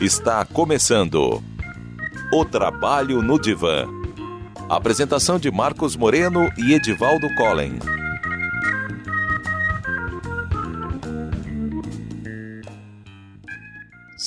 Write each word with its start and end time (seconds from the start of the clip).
Está 0.00 0.46
começando 0.46 1.42
O 2.32 2.44
Trabalho 2.46 3.20
no 3.20 3.38
Divã. 3.38 3.86
Apresentação 4.68 5.38
de 5.38 5.50
Marcos 5.50 5.94
Moreno 5.94 6.50
e 6.56 6.72
Edivaldo 6.72 7.28
Collen. 7.34 7.99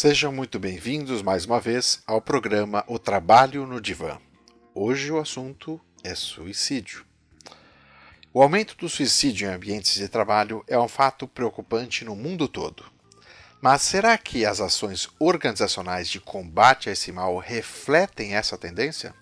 Sejam 0.04 0.34
muito 0.34 0.60
bem-vindos 0.60 1.22
mais 1.22 1.46
uma 1.46 1.62
vez 1.62 2.04
ao 2.06 2.20
programa 2.22 2.84
O 2.90 3.00
Trabalho 3.00 3.66
no 3.66 3.80
Divã. 3.80 4.20
Hoje 4.76 5.10
o 5.10 5.18
assunto 5.18 5.80
é 6.04 6.14
suicídio. 6.14 7.05
O 8.34 8.41
aumento 8.41 8.76
do 8.76 8.90
suicídio 8.90 9.48
em 9.48 9.54
ambientes 9.54 9.94
de 9.94 10.10
trabalho 10.10 10.62
é 10.68 10.77
um 10.77 10.90
fato 10.90 11.26
preocupante 11.26 12.04
no 12.04 12.18
mundo 12.18 12.50
todo. 12.50 12.84
Mas 13.62 13.82
será 13.84 14.18
que 14.18 14.46
as 14.46 14.60
ações 14.60 15.08
organizacionais 15.18 16.10
de 16.10 16.20
combate 16.20 16.90
a 16.90 16.91
esse 16.91 17.10
mal 17.13 17.38
refletem 17.38 18.35
essa 18.35 18.58
tendência? 18.58 19.16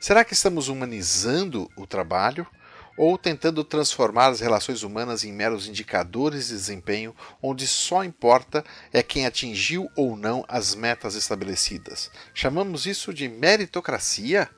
Será 0.00 0.24
que 0.24 0.32
estamos 0.32 0.68
humanizando 0.68 1.68
o 1.76 1.88
trabalho 1.88 2.46
ou 2.96 3.16
tentando 3.16 3.64
transformar 3.64 4.28
as 4.28 4.40
relações 4.40 4.82
humanas 4.82 5.24
em 5.24 5.32
meros 5.32 5.66
indicadores 5.66 6.48
de 6.48 6.54
desempenho 6.54 7.14
onde 7.42 7.66
só 7.66 8.04
importa 8.04 8.64
é 8.92 9.02
quem 9.02 9.26
atingiu 9.26 9.90
ou 9.96 10.16
não 10.16 10.44
as 10.48 10.74
metas 10.74 11.14
estabelecidas? 11.14 12.10
Chamamos 12.34 12.86
isso 12.86 13.12
de 13.12 13.28
meritocracia? 13.28 14.48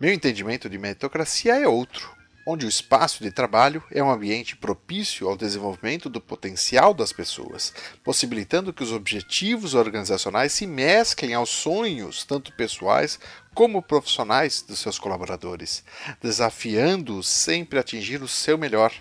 Meu 0.00 0.12
entendimento 0.12 0.68
de 0.68 0.78
meritocracia 0.78 1.56
é 1.56 1.68
outro 1.68 2.14
onde 2.46 2.66
o 2.66 2.68
espaço 2.68 3.22
de 3.22 3.30
trabalho 3.30 3.82
é 3.90 4.02
um 4.02 4.10
ambiente 4.10 4.56
propício 4.56 5.28
ao 5.28 5.36
desenvolvimento 5.36 6.08
do 6.10 6.20
potencial 6.20 6.92
das 6.92 7.12
pessoas, 7.12 7.72
possibilitando 8.02 8.72
que 8.72 8.82
os 8.82 8.92
objetivos 8.92 9.74
organizacionais 9.74 10.52
se 10.52 10.66
mesclem 10.66 11.34
aos 11.34 11.50
sonhos, 11.50 12.24
tanto 12.24 12.52
pessoais 12.52 13.18
como 13.54 13.80
profissionais 13.80 14.60
dos 14.60 14.80
seus 14.80 14.98
colaboradores, 14.98 15.84
desafiando-os 16.20 17.28
sempre 17.28 17.78
a 17.78 17.80
atingir 17.80 18.22
o 18.22 18.28
seu 18.28 18.58
melhor, 18.58 18.92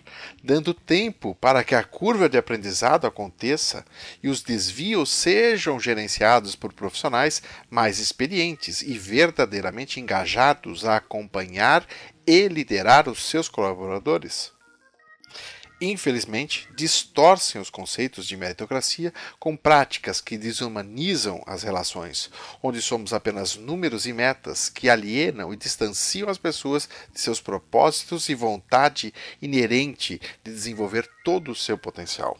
dando 0.43 0.73
tempo 0.73 1.35
para 1.41 1.63
que 1.63 1.73
a 1.73 1.83
curva 1.83 2.29
de 2.29 2.37
aprendizado 2.37 3.07
aconteça 3.07 3.83
e 4.21 4.29
os 4.29 4.43
desvios 4.43 5.09
sejam 5.09 5.79
gerenciados 5.79 6.55
por 6.55 6.71
profissionais 6.71 7.41
mais 7.69 7.99
experientes 7.99 8.81
e 8.81 8.97
verdadeiramente 8.97 9.99
engajados 9.99 10.85
a 10.85 10.97
acompanhar 10.97 11.85
e 12.25 12.47
liderar 12.47 13.09
os 13.09 13.23
seus 13.23 13.49
colaboradores? 13.49 14.53
Infelizmente, 15.85 16.69
distorcem 16.73 17.59
os 17.59 17.69
conceitos 17.69 18.25
de 18.25 18.37
meritocracia 18.37 19.13
com 19.37 19.57
práticas 19.57 20.21
que 20.21 20.37
desumanizam 20.37 21.43
as 21.45 21.61
relações, 21.61 22.31
onde 22.61 22.81
somos 22.81 23.11
apenas 23.11 23.57
números 23.57 24.05
e 24.05 24.13
metas 24.13 24.69
que 24.69 24.89
alienam 24.89 25.53
e 25.53 25.57
distanciam 25.57 26.29
as 26.29 26.37
pessoas 26.37 26.87
de 27.11 27.19
seus 27.19 27.41
propósitos 27.41 28.29
e 28.29 28.33
vontade 28.33 29.13
inerente 29.41 30.21
de 30.41 30.53
desenvolver 30.53 31.05
todo 31.21 31.51
o 31.51 31.55
seu 31.55 31.77
potencial. 31.77 32.39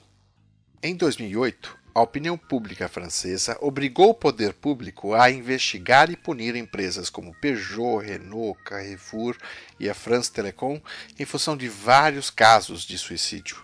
Em 0.81 0.95
2008, 0.95 1.83
a 1.95 2.02
opinião 2.02 2.38
pública 2.38 2.88
francesa 2.88 3.58
obrigou 3.61 4.09
o 4.09 4.16
poder 4.16 4.53
público 4.53 5.13
a 5.13 5.30
investigar 5.30 6.09
e 6.09 6.16
punir 6.16 6.55
empresas 6.55 7.09
como 7.09 7.36
Peugeot, 7.36 8.03
Renault, 8.03 8.59
Carrefour 8.63 9.38
e 9.80 9.89
a 9.89 9.94
France 9.94 10.31
Telecom 10.31 10.81
em 11.19 11.25
função 11.25 11.55
de 11.55 11.69
vários 11.69 12.30
casos 12.30 12.83
de 12.83 12.98
suicídio, 12.98 13.64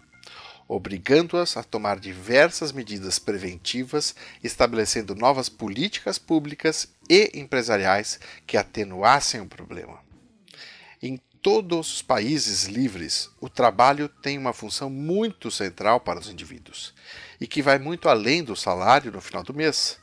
obrigando-as 0.68 1.58
a 1.58 1.64
tomar 1.64 2.00
diversas 2.00 2.72
medidas 2.72 3.18
preventivas, 3.18 4.14
estabelecendo 4.44 5.16
novas 5.16 5.50
políticas 5.50 6.20
públicas 6.20 6.88
e 7.10 7.32
empresariais 7.34 8.20
que 8.46 8.56
atenuassem 8.56 9.42
o 9.42 9.48
problema. 9.48 10.09
Todos 11.42 11.94
os 11.94 12.02
países 12.02 12.66
livres, 12.66 13.30
o 13.40 13.48
trabalho 13.48 14.10
tem 14.10 14.38
uma 14.38 14.52
função 14.52 14.90
muito 14.90 15.50
central 15.50 16.02
para 16.02 16.20
os 16.20 16.28
indivíduos 16.28 16.94
e 17.40 17.48
que 17.48 17.62
vai 17.62 17.80
muito 17.80 18.10
além 18.10 18.44
do 18.44 18.58
salário 18.58 19.10
no 19.10 19.22
final 19.22 19.42
do 19.42 19.54
mês. 19.54 19.98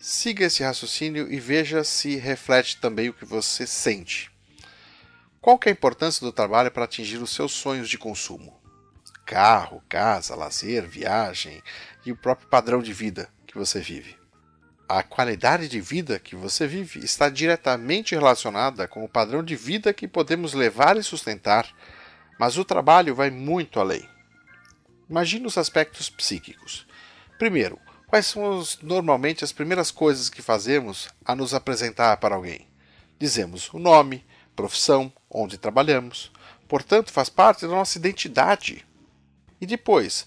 Siga 0.00 0.46
esse 0.46 0.64
raciocínio 0.64 1.32
e 1.32 1.38
veja 1.38 1.84
se 1.84 2.16
reflete 2.16 2.80
também 2.80 3.08
o 3.08 3.14
que 3.14 3.24
você 3.24 3.68
sente. 3.68 4.32
Qual 5.40 5.60
é 5.64 5.68
a 5.68 5.72
importância 5.72 6.26
do 6.26 6.32
trabalho 6.32 6.72
para 6.72 6.86
atingir 6.86 7.18
os 7.18 7.30
seus 7.30 7.52
sonhos 7.52 7.88
de 7.88 7.96
consumo? 7.96 8.60
Carro, 9.24 9.80
casa, 9.88 10.34
lazer, 10.34 10.88
viagem 10.88 11.62
e 12.04 12.10
o 12.10 12.16
próprio 12.16 12.48
padrão 12.48 12.82
de 12.82 12.92
vida 12.92 13.28
que 13.46 13.56
você 13.56 13.78
vive. 13.78 14.23
A 14.86 15.02
qualidade 15.02 15.66
de 15.66 15.80
vida 15.80 16.18
que 16.18 16.36
você 16.36 16.66
vive 16.66 17.02
está 17.02 17.30
diretamente 17.30 18.14
relacionada 18.14 18.86
com 18.86 19.02
o 19.02 19.08
padrão 19.08 19.42
de 19.42 19.56
vida 19.56 19.94
que 19.94 20.06
podemos 20.06 20.52
levar 20.52 20.98
e 20.98 21.02
sustentar, 21.02 21.66
mas 22.38 22.58
o 22.58 22.64
trabalho 22.66 23.14
vai 23.14 23.30
muito 23.30 23.80
além. 23.80 24.06
Imagine 25.08 25.46
os 25.46 25.56
aspectos 25.56 26.10
psíquicos. 26.10 26.86
Primeiro, 27.38 27.78
quais 28.06 28.26
são 28.26 28.58
os, 28.58 28.78
normalmente 28.82 29.42
as 29.42 29.52
primeiras 29.52 29.90
coisas 29.90 30.28
que 30.28 30.42
fazemos 30.42 31.08
a 31.24 31.34
nos 31.34 31.54
apresentar 31.54 32.18
para 32.18 32.34
alguém? 32.34 32.68
Dizemos 33.18 33.72
o 33.72 33.78
nome, 33.78 34.22
profissão, 34.54 35.10
onde 35.30 35.56
trabalhamos. 35.56 36.30
Portanto, 36.68 37.10
faz 37.10 37.30
parte 37.30 37.62
da 37.62 37.68
nossa 37.68 37.96
identidade. 37.96 38.84
E 39.58 39.64
depois, 39.64 40.26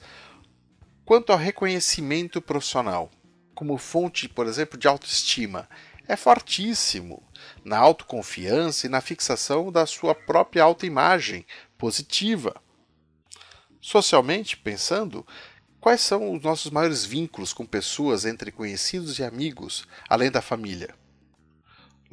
quanto 1.05 1.31
ao 1.31 1.37
reconhecimento 1.37 2.41
profissional, 2.41 3.11
como 3.57 3.75
fonte, 3.79 4.29
por 4.29 4.45
exemplo, 4.45 4.77
de 4.77 4.87
autoestima, 4.87 5.67
é 6.07 6.15
fortíssimo 6.15 7.23
na 7.65 7.75
autoconfiança 7.79 8.85
e 8.85 8.89
na 8.89 9.01
fixação 9.01 9.71
da 9.71 9.87
sua 9.87 10.13
própria 10.13 10.61
autoimagem 10.61 11.43
positiva. 11.75 12.61
Socialmente 13.81 14.55
pensando, 14.55 15.25
quais 15.79 16.01
são 16.01 16.35
os 16.35 16.43
nossos 16.43 16.69
maiores 16.69 17.03
vínculos 17.03 17.51
com 17.51 17.65
pessoas 17.65 18.25
entre 18.25 18.51
conhecidos 18.51 19.17
e 19.17 19.23
amigos, 19.23 19.87
além 20.07 20.29
da 20.29 20.39
família? 20.39 20.93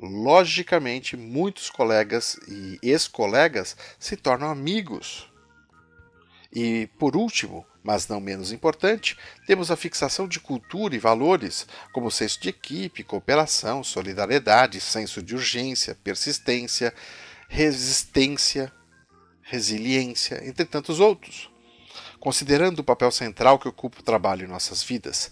Logicamente, 0.00 1.14
muitos 1.14 1.68
colegas 1.68 2.38
e 2.48 2.78
ex-colegas 2.82 3.76
se 3.98 4.16
tornam 4.16 4.48
amigos. 4.48 5.30
E, 6.50 6.88
por 6.98 7.14
último, 7.14 7.66
mas 7.84 8.08
não 8.08 8.18
menos 8.18 8.50
importante, 8.50 9.14
temos 9.46 9.70
a 9.70 9.76
fixação 9.76 10.26
de 10.26 10.40
cultura 10.40 10.96
e 10.96 10.98
valores, 10.98 11.66
como 11.92 12.10
senso 12.10 12.40
de 12.40 12.48
equipe, 12.48 13.04
cooperação, 13.04 13.84
solidariedade, 13.84 14.80
senso 14.80 15.22
de 15.22 15.34
urgência, 15.34 15.94
persistência, 16.02 16.94
resistência, 17.46 18.72
resiliência, 19.42 20.42
entre 20.48 20.64
tantos 20.64 20.98
outros. 20.98 21.50
Considerando 22.18 22.78
o 22.78 22.84
papel 22.84 23.10
central 23.10 23.58
que 23.58 23.68
ocupa 23.68 24.00
o 24.00 24.04
trabalho 24.04 24.46
em 24.46 24.48
nossas 24.48 24.82
vidas, 24.82 25.30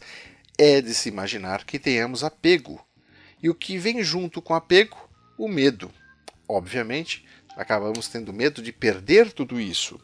é 0.58 0.82
de 0.82 0.92
se 0.92 1.08
imaginar 1.08 1.64
que 1.64 1.78
tenhamos 1.78 2.22
apego. 2.22 2.86
E 3.42 3.48
o 3.48 3.54
que 3.54 3.78
vem 3.78 4.04
junto 4.04 4.42
com 4.42 4.54
apego? 4.54 5.08
O 5.38 5.48
medo. 5.48 5.90
Obviamente, 6.46 7.26
acabamos 7.56 8.08
tendo 8.08 8.30
medo 8.30 8.60
de 8.60 8.72
perder 8.72 9.32
tudo 9.32 9.58
isso 9.58 9.98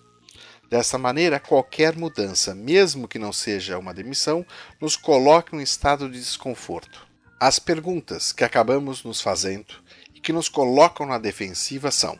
Dessa 0.68 0.98
maneira, 0.98 1.40
qualquer 1.40 1.96
mudança, 1.96 2.54
mesmo 2.54 3.08
que 3.08 3.18
não 3.18 3.32
seja 3.32 3.78
uma 3.78 3.94
demissão, 3.94 4.44
nos 4.78 4.96
coloca 4.96 5.56
em 5.56 5.58
um 5.58 5.62
estado 5.62 6.10
de 6.10 6.18
desconforto. 6.18 7.06
As 7.40 7.58
perguntas 7.58 8.32
que 8.32 8.44
acabamos 8.44 9.02
nos 9.02 9.20
fazendo 9.20 9.74
e 10.14 10.20
que 10.20 10.32
nos 10.32 10.48
colocam 10.48 11.06
na 11.06 11.16
defensiva 11.16 11.90
são: 11.90 12.18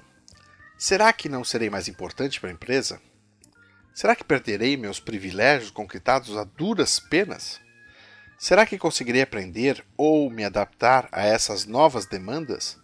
será 0.79 1.13
que 1.13 1.29
não 1.29 1.45
serei 1.45 1.69
mais 1.69 1.89
importante 1.89 2.41
para 2.41 2.49
a 2.49 2.53
empresa? 2.53 3.01
Será 3.93 4.17
que 4.17 4.25
perderei 4.25 4.77
meus 4.77 4.99
privilégios 4.99 5.71
conquistados 5.71 6.37
a 6.37 6.45
duras 6.45 6.99
penas? 7.01 7.61
Será 8.39 8.65
que 8.65 8.79
conseguirei 8.79 9.21
aprender 9.21 9.85
ou 9.97 10.31
me 10.31 10.45
adaptar 10.45 11.09
a 11.11 11.23
essas 11.23 11.67
novas 11.67 12.07
demandas? 12.07 12.79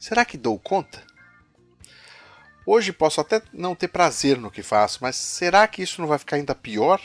Será 0.00 0.24
que 0.24 0.38
dou 0.38 0.58
conta? 0.58 1.13
Hoje 2.66 2.92
posso 2.92 3.20
até 3.20 3.42
não 3.52 3.74
ter 3.74 3.88
prazer 3.88 4.38
no 4.38 4.50
que 4.50 4.62
faço, 4.62 5.00
mas 5.02 5.16
será 5.16 5.68
que 5.68 5.82
isso 5.82 6.00
não 6.00 6.08
vai 6.08 6.18
ficar 6.18 6.36
ainda 6.36 6.54
pior? 6.54 7.00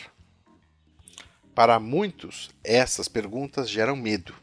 Para 1.53 1.79
muitos, 1.81 2.49
essas 2.63 3.09
perguntas 3.09 3.69
geram 3.69 3.95
medo. 3.95 4.33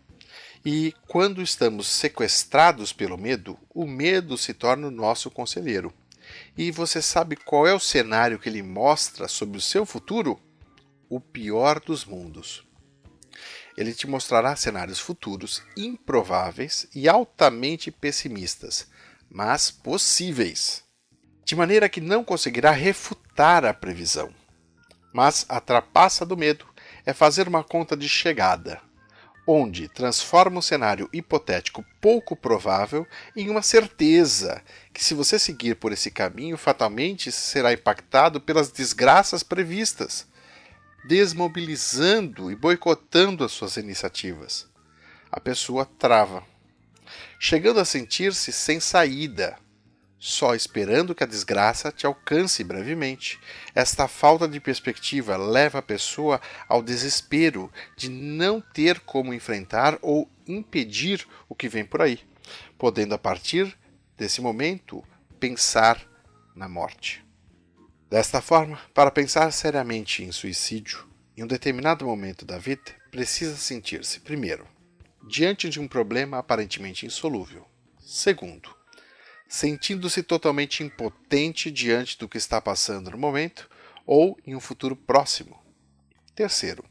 E 0.62 0.92
quando 1.08 1.40
estamos 1.40 1.86
sequestrados 1.86 2.92
pelo 2.92 3.16
medo, 3.16 3.58
o 3.72 3.86
medo 3.86 4.36
se 4.36 4.52
torna 4.52 4.88
o 4.88 4.90
nosso 4.90 5.30
conselheiro. 5.30 5.94
E 6.58 6.70
você 6.70 7.00
sabe 7.00 7.36
qual 7.36 7.66
é 7.66 7.72
o 7.72 7.80
cenário 7.80 8.38
que 8.38 8.48
ele 8.48 8.62
mostra 8.62 9.26
sobre 9.26 9.56
o 9.56 9.60
seu 9.60 9.86
futuro? 9.86 10.38
O 11.08 11.18
pior 11.18 11.80
dos 11.80 12.04
mundos. 12.04 12.66
Ele 13.76 13.94
te 13.94 14.06
mostrará 14.06 14.54
cenários 14.56 14.98
futuros 14.98 15.62
improváveis 15.76 16.86
e 16.94 17.08
altamente 17.08 17.90
pessimistas, 17.90 18.88
mas 19.30 19.70
possíveis, 19.70 20.85
de 21.46 21.54
maneira 21.54 21.88
que 21.88 22.00
não 22.00 22.24
conseguirá 22.24 22.72
refutar 22.72 23.64
a 23.64 23.72
previsão. 23.72 24.34
Mas 25.12 25.46
a 25.48 25.60
trapaça 25.60 26.26
do 26.26 26.36
medo 26.36 26.66
é 27.06 27.12
fazer 27.12 27.46
uma 27.46 27.62
conta 27.62 27.96
de 27.96 28.08
chegada, 28.08 28.80
onde 29.46 29.88
transforma 29.88 30.58
um 30.58 30.62
cenário 30.62 31.08
hipotético 31.12 31.84
pouco 32.00 32.34
provável 32.34 33.06
em 33.36 33.48
uma 33.48 33.62
certeza 33.62 34.60
que, 34.92 35.04
se 35.04 35.14
você 35.14 35.38
seguir 35.38 35.76
por 35.76 35.92
esse 35.92 36.10
caminho, 36.10 36.56
fatalmente 36.56 37.30
será 37.30 37.72
impactado 37.72 38.40
pelas 38.40 38.72
desgraças 38.72 39.44
previstas, 39.44 40.26
desmobilizando 41.06 42.50
e 42.50 42.56
boicotando 42.56 43.44
as 43.44 43.52
suas 43.52 43.76
iniciativas. 43.76 44.66
A 45.30 45.38
pessoa 45.38 45.86
trava, 45.96 46.42
chegando 47.38 47.78
a 47.78 47.84
sentir-se 47.84 48.52
sem 48.52 48.80
saída, 48.80 49.56
só 50.26 50.56
esperando 50.56 51.14
que 51.14 51.22
a 51.22 51.26
desgraça 51.26 51.92
te 51.92 52.04
alcance 52.04 52.64
brevemente. 52.64 53.38
Esta 53.72 54.08
falta 54.08 54.48
de 54.48 54.58
perspectiva 54.58 55.36
leva 55.36 55.78
a 55.78 55.82
pessoa 55.82 56.40
ao 56.68 56.82
desespero 56.82 57.72
de 57.96 58.10
não 58.10 58.60
ter 58.60 58.98
como 58.98 59.32
enfrentar 59.32 59.96
ou 60.02 60.28
impedir 60.44 61.24
o 61.48 61.54
que 61.54 61.68
vem 61.68 61.84
por 61.84 62.02
aí, 62.02 62.18
podendo 62.76 63.14
a 63.14 63.18
partir 63.18 63.78
desse 64.16 64.40
momento 64.40 65.04
pensar 65.38 66.04
na 66.56 66.68
morte. 66.68 67.24
Desta 68.10 68.40
forma, 68.40 68.80
para 68.92 69.12
pensar 69.12 69.52
seriamente 69.52 70.24
em 70.24 70.32
suicídio, 70.32 71.06
em 71.36 71.44
um 71.44 71.46
determinado 71.46 72.04
momento 72.04 72.44
da 72.44 72.58
vida, 72.58 72.92
precisa 73.12 73.56
sentir-se, 73.56 74.18
primeiro, 74.18 74.66
diante 75.28 75.68
de 75.68 75.78
um 75.78 75.86
problema 75.86 76.38
aparentemente 76.38 77.06
insolúvel. 77.06 77.64
Segundo, 78.00 78.74
sentindo-se 79.48 80.22
totalmente 80.22 80.82
impotente 80.82 81.70
diante 81.70 82.18
do 82.18 82.28
que 82.28 82.38
está 82.38 82.60
passando 82.60 83.10
no 83.10 83.18
momento 83.18 83.68
ou 84.04 84.38
em 84.46 84.54
um 84.54 84.60
futuro 84.60 84.96
próximo. 84.96 85.60
Terceiro, 86.34 86.84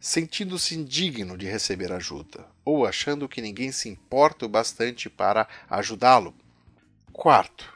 sentindo-se 0.00 0.74
indigno 0.74 1.38
de 1.38 1.46
receber 1.46 1.92
ajuda 1.92 2.46
ou 2.64 2.86
achando 2.86 3.28
que 3.28 3.40
ninguém 3.40 3.72
se 3.72 3.88
importa 3.88 4.46
o 4.46 4.48
bastante 4.48 5.08
para 5.08 5.48
ajudá-lo. 5.68 6.34
Quarto, 7.12 7.72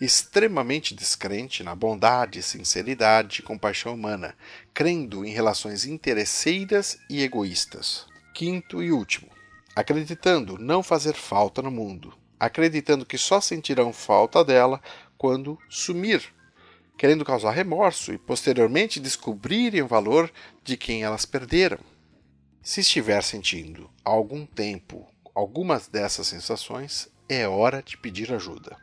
extremamente 0.00 0.94
descrente 0.94 1.62
na 1.62 1.74
bondade, 1.74 2.42
sinceridade 2.42 3.40
e 3.40 3.42
compaixão 3.42 3.94
humana, 3.94 4.36
crendo 4.74 5.24
em 5.24 5.30
relações 5.30 5.84
interesseiras 5.84 6.98
e 7.08 7.22
egoístas. 7.22 8.06
Quinto 8.34 8.82
e 8.82 8.90
último, 8.90 9.30
acreditando 9.76 10.58
não 10.58 10.82
fazer 10.82 11.14
falta 11.14 11.60
no 11.60 11.70
mundo, 11.70 12.14
acreditando 12.42 13.06
que 13.06 13.16
só 13.16 13.40
sentirão 13.40 13.92
falta 13.92 14.44
dela 14.44 14.82
quando 15.16 15.56
sumir, 15.68 16.34
querendo 16.98 17.24
causar 17.24 17.52
remorso 17.52 18.12
e 18.12 18.18
posteriormente 18.18 18.98
descobrirem 18.98 19.80
o 19.80 19.86
valor 19.86 20.28
de 20.64 20.76
quem 20.76 21.04
elas 21.04 21.24
perderam. 21.24 21.78
Se 22.60 22.80
estiver 22.80 23.22
sentindo 23.22 23.88
há 24.04 24.10
algum 24.10 24.44
tempo 24.44 25.06
algumas 25.32 25.86
dessas 25.86 26.26
sensações, 26.26 27.08
é 27.28 27.46
hora 27.46 27.80
de 27.80 27.96
pedir 27.96 28.32
ajuda, 28.32 28.76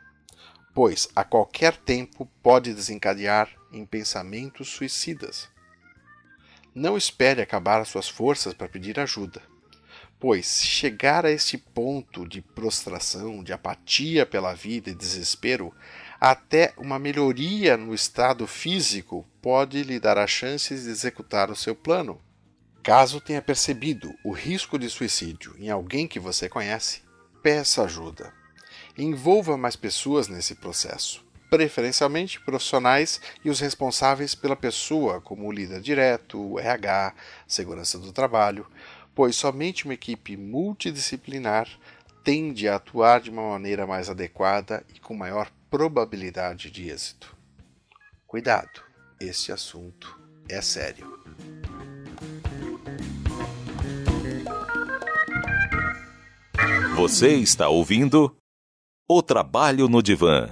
pois 0.74 1.06
a 1.14 1.22
qualquer 1.22 1.76
tempo 1.76 2.26
pode 2.42 2.72
desencadear 2.72 3.50
em 3.70 3.84
pensamentos 3.84 4.70
suicidas. 4.70 5.50
Não 6.74 6.96
espere 6.96 7.42
acabar 7.42 7.82
as 7.82 7.88
suas 7.88 8.08
forças 8.08 8.54
para 8.54 8.70
pedir 8.70 8.98
ajuda 8.98 9.42
pois 10.20 10.62
chegar 10.62 11.24
a 11.24 11.30
este 11.30 11.56
ponto 11.56 12.28
de 12.28 12.42
prostração, 12.42 13.42
de 13.42 13.54
apatia 13.54 14.26
pela 14.26 14.54
vida 14.54 14.90
e 14.90 14.94
desespero, 14.94 15.74
até 16.20 16.74
uma 16.76 16.98
melhoria 16.98 17.78
no 17.78 17.94
estado 17.94 18.46
físico 18.46 19.26
pode 19.40 19.82
lhe 19.82 19.98
dar 19.98 20.18
a 20.18 20.26
chance 20.26 20.74
de 20.74 20.90
executar 20.90 21.50
o 21.50 21.56
seu 21.56 21.74
plano. 21.74 22.20
Caso 22.82 23.20
tenha 23.20 23.40
percebido 23.40 24.14
o 24.22 24.30
risco 24.30 24.78
de 24.78 24.90
suicídio 24.90 25.54
em 25.58 25.70
alguém 25.70 26.06
que 26.06 26.20
você 26.20 26.48
conhece, 26.48 27.02
peça 27.42 27.84
ajuda. 27.84 28.32
Envolva 28.98 29.56
mais 29.56 29.76
pessoas 29.76 30.28
nesse 30.28 30.54
processo, 30.54 31.24
preferencialmente 31.48 32.40
profissionais 32.40 33.20
e 33.44 33.50
os 33.50 33.60
responsáveis 33.60 34.34
pela 34.34 34.56
pessoa, 34.56 35.20
como 35.20 35.46
o 35.46 35.52
líder 35.52 35.80
direto, 35.80 36.40
o 36.40 36.58
RH, 36.58 37.14
segurança 37.46 37.98
do 37.98 38.12
trabalho, 38.12 38.66
pois 39.14 39.36
somente 39.36 39.84
uma 39.84 39.94
equipe 39.94 40.36
multidisciplinar 40.36 41.68
tende 42.22 42.68
a 42.68 42.76
atuar 42.76 43.20
de 43.20 43.30
uma 43.30 43.50
maneira 43.50 43.86
mais 43.86 44.08
adequada 44.08 44.84
e 44.94 44.98
com 45.00 45.14
maior 45.14 45.50
probabilidade 45.70 46.70
de 46.70 46.88
êxito. 46.88 47.36
Cuidado, 48.26 48.82
este 49.20 49.52
assunto 49.52 50.20
é 50.48 50.60
sério. 50.60 51.18
Você 56.96 57.34
está 57.36 57.68
ouvindo 57.68 58.36
O 59.08 59.22
Trabalho 59.22 59.88
no 59.88 60.02
Divã. 60.02 60.50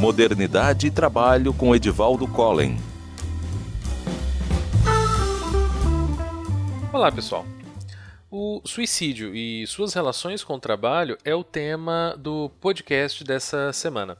Modernidade 0.00 0.86
e 0.86 0.90
Trabalho 0.90 1.52
com 1.52 1.76
Edivaldo 1.76 2.26
Collen. 2.26 2.78
Olá, 6.90 7.12
pessoal. 7.12 7.44
O 8.30 8.62
suicídio 8.64 9.36
e 9.36 9.66
suas 9.66 9.92
relações 9.92 10.42
com 10.42 10.54
o 10.54 10.58
trabalho 10.58 11.18
é 11.22 11.34
o 11.34 11.44
tema 11.44 12.16
do 12.18 12.48
podcast 12.62 13.22
dessa 13.22 13.74
semana. 13.74 14.16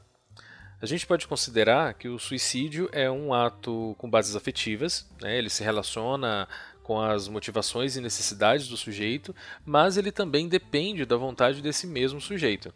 A 0.79 0.85
gente 0.85 1.07
pode 1.07 1.27
considerar 1.27 1.95
que 1.95 2.07
o 2.07 2.19
suicídio 2.19 2.87
é 2.91 3.09
um 3.09 3.33
ato 3.33 3.95
com 3.97 4.07
bases 4.07 4.35
afetivas, 4.35 5.09
né? 5.19 5.35
ele 5.35 5.49
se 5.49 5.63
relaciona 5.63 6.47
com 6.83 7.01
as 7.01 7.27
motivações 7.27 7.95
e 7.95 8.01
necessidades 8.01 8.67
do 8.67 8.77
sujeito, 8.77 9.35
mas 9.65 9.97
ele 9.97 10.11
também 10.11 10.47
depende 10.47 11.07
da 11.07 11.17
vontade 11.17 11.59
desse 11.59 11.87
mesmo 11.87 12.21
sujeito. 12.21 12.71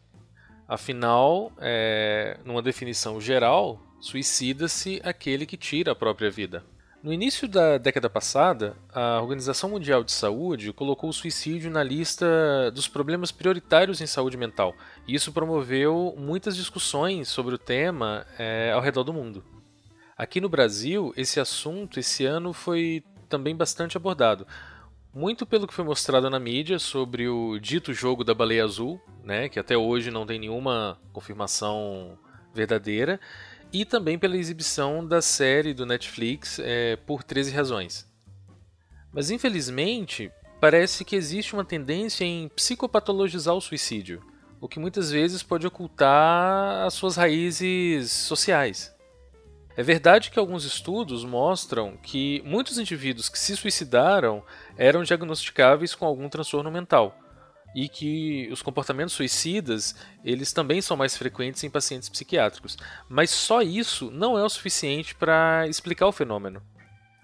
Afinal, 0.67 1.51
é, 1.59 2.39
numa 2.43 2.61
definição 2.61 3.21
geral, 3.21 3.79
suicida-se 3.99 5.01
aquele 5.03 5.45
que 5.45 5.57
tira 5.57 5.91
a 5.91 5.95
própria 5.95 6.29
vida. 6.29 6.63
No 7.05 7.13
início 7.13 7.47
da 7.47 7.77
década 7.77 8.09
passada, 8.09 8.75
a 8.91 9.21
Organização 9.21 9.69
Mundial 9.69 10.03
de 10.03 10.11
Saúde 10.11 10.73
colocou 10.73 11.11
o 11.11 11.13
suicídio 11.13 11.69
na 11.69 11.83
lista 11.83 12.71
dos 12.73 12.87
problemas 12.87 13.31
prioritários 13.31 14.01
em 14.01 14.07
saúde 14.07 14.35
mental, 14.35 14.73
e 15.07 15.13
isso 15.13 15.31
promoveu 15.31 16.15
muitas 16.17 16.55
discussões 16.55 17.27
sobre 17.27 17.53
o 17.53 17.59
tema 17.59 18.25
é, 18.39 18.71
ao 18.71 18.81
redor 18.81 19.03
do 19.03 19.13
mundo. 19.13 19.43
Aqui 20.17 20.41
no 20.41 20.49
Brasil, 20.49 21.13
esse 21.15 21.39
assunto 21.39 21.99
esse 21.99 22.25
ano 22.25 22.53
foi 22.53 23.03
também 23.29 23.55
bastante 23.55 23.97
abordado, 23.97 24.47
muito 25.15 25.45
pelo 25.45 25.65
que 25.65 25.73
foi 25.73 25.85
mostrado 25.85 26.29
na 26.29 26.37
mídia 26.37 26.77
sobre 26.77 27.29
o 27.29 27.57
dito 27.57 27.93
jogo 27.93 28.21
da 28.21 28.33
baleia 28.33 28.65
azul, 28.65 28.99
né, 29.23 29.47
que 29.47 29.57
até 29.57 29.77
hoje 29.77 30.11
não 30.11 30.25
tem 30.25 30.37
nenhuma 30.37 30.99
confirmação 31.13 32.19
verdadeira, 32.53 33.17
e 33.71 33.85
também 33.85 34.19
pela 34.19 34.35
exibição 34.35 35.07
da 35.07 35.21
série 35.21 35.73
do 35.73 35.85
Netflix 35.85 36.59
é, 36.59 36.97
por 36.97 37.23
13 37.23 37.51
razões. 37.51 38.05
Mas 39.13 39.31
infelizmente, 39.31 40.29
parece 40.59 41.05
que 41.05 41.15
existe 41.15 41.53
uma 41.53 41.63
tendência 41.63 42.25
em 42.25 42.49
psicopatologizar 42.49 43.55
o 43.55 43.61
suicídio, 43.61 44.21
o 44.59 44.67
que 44.67 44.79
muitas 44.79 45.11
vezes 45.11 45.41
pode 45.41 45.65
ocultar 45.65 46.85
as 46.85 46.93
suas 46.93 47.15
raízes 47.15 48.11
sociais. 48.11 48.94
É 49.77 49.83
verdade 49.83 50.31
que 50.31 50.39
alguns 50.39 50.63
estudos 50.63 51.25
mostram 51.25 51.97
que 52.01 52.41
muitos 52.45 52.77
indivíduos 52.79 53.27
que 53.27 53.37
se 53.37 53.57
suicidaram 53.57 54.41
eram 54.77 55.03
diagnosticáveis 55.03 55.93
com 55.93 56.05
algum 56.05 56.29
transtorno 56.29 56.71
mental 56.71 57.17
e 57.75 57.89
que 57.89 58.47
os 58.53 58.61
comportamentos 58.61 59.13
suicidas 59.13 59.93
eles 60.23 60.53
também 60.53 60.81
são 60.81 60.95
mais 60.95 61.17
frequentes 61.17 61.61
em 61.61 61.69
pacientes 61.69 62.07
psiquiátricos. 62.07 62.77
Mas 63.09 63.29
só 63.31 63.61
isso 63.61 64.09
não 64.11 64.37
é 64.37 64.43
o 64.45 64.49
suficiente 64.49 65.13
para 65.13 65.67
explicar 65.67 66.07
o 66.07 66.13
fenômeno. 66.13 66.61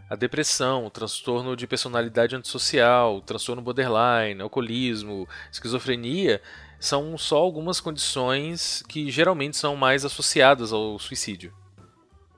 A 0.10 0.15
depressão, 0.17 0.86
o 0.86 0.89
transtorno 0.89 1.55
de 1.55 1.65
personalidade 1.65 2.36
antissocial, 2.36 3.15
o 3.15 3.22
transtorno 3.22 3.62
borderline, 3.62 4.41
alcoolismo, 4.41 5.25
esquizofrenia 5.50 6.41
são 6.77 7.17
só 7.17 7.38
algumas 7.38 7.79
condições 7.79 8.84
que 8.89 9.10
geralmente 9.10 9.55
são 9.55 9.77
mais 9.77 10.03
associadas 10.03 10.74
ao 10.74 11.00
suicídio. 11.00 11.60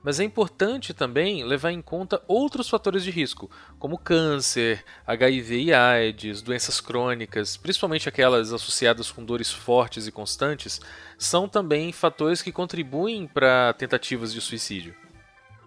Mas 0.04 0.20
é 0.20 0.24
importante 0.24 0.92
também 0.92 1.42
levar 1.44 1.72
em 1.72 1.80
conta 1.80 2.22
outros 2.28 2.68
fatores 2.68 3.02
de 3.02 3.10
risco, 3.10 3.50
como 3.78 3.96
câncer, 3.96 4.84
HIV 5.06 5.62
e 5.62 5.72
AIDS, 5.72 6.42
doenças 6.42 6.78
crônicas, 6.78 7.56
principalmente 7.56 8.06
aquelas 8.06 8.52
associadas 8.52 9.10
com 9.10 9.24
dores 9.24 9.50
fortes 9.50 10.06
e 10.06 10.12
constantes, 10.12 10.78
são 11.16 11.48
também 11.48 11.90
fatores 11.90 12.42
que 12.42 12.52
contribuem 12.52 13.26
para 13.26 13.72
tentativas 13.72 14.30
de 14.30 14.42
suicídio. 14.42 14.94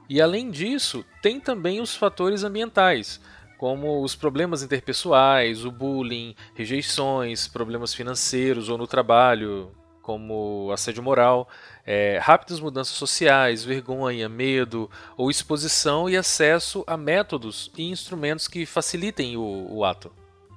E 0.07 0.21
além 0.21 0.51
disso, 0.51 1.03
tem 1.19 1.39
também 1.39 1.81
os 1.81 1.95
fatores 1.95 2.43
ambientais, 2.43 3.19
como 3.57 4.03
os 4.03 4.15
problemas 4.15 4.61
interpessoais, 4.61 5.65
o 5.65 5.71
bullying, 5.71 6.35
rejeições, 6.53 7.47
problemas 7.47 7.91
financeiros 7.91 8.69
ou 8.69 8.77
no 8.77 8.85
trabalho, 8.85 9.71
como 10.07 10.71
assédio 10.71 11.03
moral, 11.03 11.49
é, 11.85 12.17
rápidas 12.17 12.61
mudanças 12.61 12.95
sociais, 12.95 13.65
vergonha, 13.65 14.29
medo 14.29 14.89
ou 15.17 15.29
exposição 15.29 16.09
e 16.09 16.15
acesso 16.15 16.81
a 16.87 16.95
métodos 16.95 17.69
e 17.77 17.91
instrumentos 17.91 18.47
que 18.47 18.65
facilitem 18.65 19.35
o, 19.35 19.67
o 19.69 19.83
ato. 19.83 20.09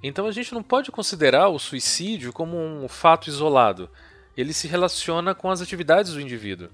Então 0.05 0.27
a 0.27 0.31
gente 0.31 0.55
não 0.55 0.63
pode 0.63 0.93
considerar 0.93 1.49
o 1.49 1.59
suicídio 1.59 2.33
como 2.33 2.57
um 2.57 2.87
fato 2.87 3.29
isolado. 3.29 3.91
Ele 4.37 4.53
se 4.53 4.69
relaciona 4.69 5.35
com 5.35 5.51
as 5.51 5.61
atividades 5.61 6.13
do 6.13 6.21
indivíduo. 6.21 6.69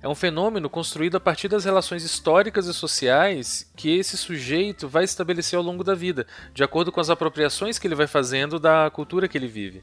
É 0.00 0.08
um 0.08 0.14
fenômeno 0.14 0.70
construído 0.70 1.16
a 1.16 1.20
partir 1.20 1.48
das 1.48 1.64
relações 1.64 2.04
históricas 2.04 2.68
e 2.68 2.72
sociais 2.72 3.68
que 3.76 3.98
esse 3.98 4.16
sujeito 4.16 4.86
vai 4.86 5.02
estabelecer 5.02 5.56
ao 5.56 5.64
longo 5.64 5.82
da 5.82 5.96
vida, 5.96 6.28
de 6.54 6.62
acordo 6.62 6.92
com 6.92 7.00
as 7.00 7.10
apropriações 7.10 7.76
que 7.76 7.88
ele 7.88 7.96
vai 7.96 8.06
fazendo 8.06 8.60
da 8.60 8.88
cultura 8.88 9.26
que 9.26 9.36
ele 9.36 9.48
vive. 9.48 9.82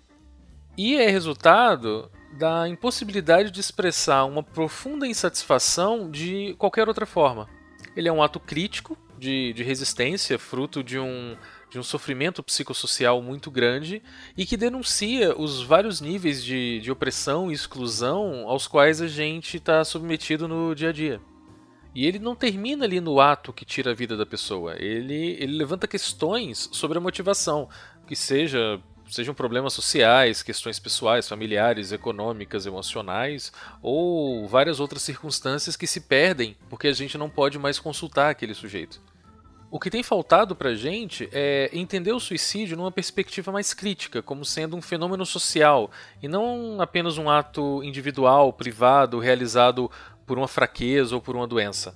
E 0.78 0.96
é 0.96 1.10
resultado 1.10 2.10
da 2.34 2.68
impossibilidade 2.68 3.52
de 3.52 3.60
expressar 3.60 4.26
uma 4.26 4.44
profunda 4.44 5.08
insatisfação 5.08 6.10
de 6.10 6.56
qualquer 6.58 6.88
outra 6.88 7.06
forma. 7.06 7.50
Ele 7.96 8.08
é 8.08 8.12
um 8.12 8.22
ato 8.22 8.40
crítico 8.40 8.98
de, 9.18 9.54
de 9.54 9.64
resistência, 9.64 10.38
fruto 10.38 10.84
de 10.84 11.00
um 11.00 11.36
de 11.70 11.78
um 11.78 11.84
sofrimento 11.84 12.42
psicossocial 12.42 13.22
muito 13.22 13.52
grande 13.52 14.02
e 14.38 14.46
que 14.46 14.56
denuncia 14.56 15.38
os 15.38 15.62
vários 15.62 16.00
níveis 16.00 16.44
de, 16.44 16.80
de 16.80 16.92
opressão 16.92 17.52
e 17.52 17.54
exclusão 17.54 18.48
aos 18.48 18.68
quais 18.68 19.02
a 19.02 19.08
gente 19.08 19.58
está 19.58 19.84
submetido 19.84 20.48
no 20.48 20.74
dia 20.74 20.90
a 20.90 20.92
dia. 20.94 21.22
E 21.94 22.06
ele 22.06 22.20
não 22.20 22.36
termina 22.36 22.86
ali 22.86 23.02
no 23.02 23.20
ato 23.20 23.52
que 23.52 23.66
tira 23.66 23.92
a 23.92 23.94
vida 23.94 24.16
da 24.16 24.26
pessoa. 24.26 24.76
Ele, 24.78 25.36
ele 25.40 25.58
levanta 25.58 25.88
questões 25.88 26.70
sobre 26.72 26.98
a 26.98 27.02
motivação, 27.02 27.68
que 28.06 28.16
seja 28.16 28.80
sejam 29.10 29.34
problemas 29.34 29.74
sociais, 29.74 30.44
questões 30.44 30.80
pessoais, 30.80 31.28
familiares, 31.28 31.92
econômicas, 31.92 32.66
emocionais 32.66 33.52
ou 33.82 34.48
várias 34.48 34.80
outras 34.80 35.02
circunstâncias 35.02 35.76
que 35.76 35.88
se 35.88 36.02
perdem 36.02 36.56
porque 36.70 36.88
a 36.88 36.94
gente 36.94 37.18
não 37.18 37.30
pode 37.30 37.58
mais 37.58 37.80
consultar 37.80 38.30
aquele 38.30 38.54
sujeito. 38.54 39.02
O 39.70 39.80
que 39.80 39.90
tem 39.90 40.02
faltado 40.02 40.56
para 40.56 40.70
a 40.70 40.76
gente 40.76 41.28
é 41.34 41.70
entender 41.74 42.14
o 42.14 42.22
suicídio 42.22 42.78
numa 42.78 42.92
perspectiva 42.92 43.52
mais 43.52 43.74
crítica, 43.74 44.22
como 44.22 44.46
sendo 44.46 44.78
um 44.78 44.82
fenômeno 44.82 45.26
social, 45.26 45.92
e 46.24 46.28
não 46.28 46.80
apenas 46.80 47.18
um 47.18 47.30
ato 47.30 47.84
individual, 47.84 48.54
privado, 48.54 49.20
realizado 49.20 49.92
por 50.26 50.38
uma 50.38 50.48
fraqueza 50.48 51.16
ou 51.16 51.22
por 51.22 51.36
uma 51.36 51.46
doença. 51.46 51.94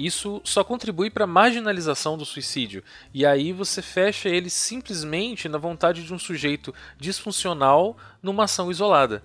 Isso 0.00 0.40
só 0.44 0.64
contribui 0.64 1.10
para 1.10 1.24
a 1.24 1.26
marginalização 1.26 2.16
do 2.16 2.24
suicídio, 2.24 2.82
e 3.12 3.26
aí 3.26 3.52
você 3.52 3.82
fecha 3.82 4.30
ele 4.30 4.48
simplesmente 4.48 5.46
na 5.46 5.58
vontade 5.58 6.02
de 6.02 6.14
um 6.14 6.18
sujeito 6.18 6.74
disfuncional 6.98 7.98
numa 8.22 8.44
ação 8.44 8.70
isolada. 8.70 9.22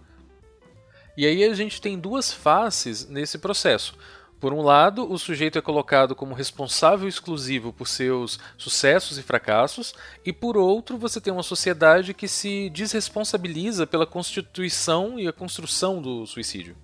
E 1.16 1.26
aí 1.26 1.46
a 1.46 1.54
gente 1.54 1.80
tem 1.80 1.98
duas 1.98 2.34
faces 2.34 3.08
nesse 3.08 3.38
processo. 3.38 3.96
Por 4.38 4.52
um 4.52 4.62
lado, 4.62 5.10
o 5.10 5.18
sujeito 5.18 5.58
é 5.58 5.62
colocado 5.62 6.14
como 6.14 6.36
responsável 6.36 7.08
exclusivo 7.08 7.72
por 7.72 7.88
seus 7.88 8.38
sucessos 8.58 9.18
e 9.18 9.24
fracassos, 9.24 9.96
e 10.26 10.34
por 10.34 10.58
outro, 10.58 10.98
você 10.98 11.22
tem 11.22 11.32
uma 11.32 11.42
sociedade 11.42 12.14
que 12.14 12.28
se 12.28 12.70
desresponsabiliza 12.70 13.88
pela 13.88 14.06
constituição 14.06 15.18
e 15.18 15.26
a 15.26 15.32
construção 15.32 16.02
do 16.02 16.28
suicídio. 16.28 16.76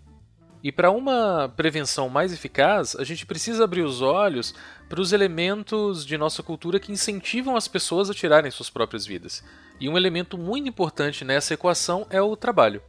E 0.64 0.72
para 0.72 0.92
uma 0.92 1.52
prevenção 1.56 2.08
mais 2.08 2.32
eficaz, 2.32 2.96
a 2.96 3.04
gente 3.04 3.26
precisa 3.26 3.64
abrir 3.64 3.82
os 3.82 4.02
olhos 4.02 4.54
para 4.88 5.02
os 5.02 5.12
elementos 5.12 6.06
de 6.06 6.18
nossa 6.18 6.44
cultura 6.44 6.80
que 6.80 6.92
incentivam 6.92 7.56
as 7.56 7.68
pessoas 7.68 8.10
a 8.10 8.14
tirarem 8.14 8.52
suas 8.52 8.70
próprias 8.70 9.06
vidas. 9.06 9.44
E 9.80 9.90
um 9.90 9.98
elemento 9.98 10.38
muito 10.38 10.70
importante 10.70 11.26
nessa 11.26 11.56
equação 11.56 12.06
é 12.10 12.22
o 12.22 12.36
trabalho. 12.36 12.82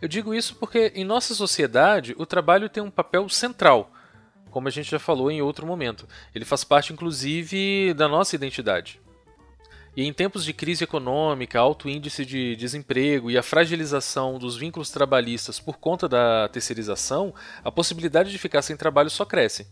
Eu 0.00 0.08
digo 0.08 0.32
isso 0.32 0.54
porque 0.54 0.92
em 0.94 1.04
nossa 1.04 1.34
sociedade 1.34 2.14
o 2.16 2.24
trabalho 2.24 2.70
tem 2.70 2.82
um 2.82 2.90
papel 2.90 3.28
central, 3.28 3.92
como 4.50 4.66
a 4.66 4.70
gente 4.70 4.90
já 4.90 4.98
falou 4.98 5.30
em 5.30 5.42
outro 5.42 5.66
momento. 5.66 6.08
Ele 6.34 6.44
faz 6.44 6.64
parte, 6.64 6.92
inclusive, 6.92 7.92
da 7.94 8.08
nossa 8.08 8.34
identidade. 8.34 8.99
E 9.96 10.04
em 10.04 10.12
tempos 10.12 10.44
de 10.44 10.52
crise 10.52 10.84
econômica, 10.84 11.58
alto 11.58 11.88
índice 11.88 12.24
de 12.24 12.54
desemprego 12.54 13.30
e 13.30 13.36
a 13.36 13.42
fragilização 13.42 14.38
dos 14.38 14.56
vínculos 14.56 14.90
trabalhistas 14.90 15.58
por 15.58 15.78
conta 15.78 16.08
da 16.08 16.48
terceirização, 16.48 17.34
a 17.64 17.72
possibilidade 17.72 18.30
de 18.30 18.38
ficar 18.38 18.62
sem 18.62 18.76
trabalho 18.76 19.10
só 19.10 19.24
cresce. 19.24 19.66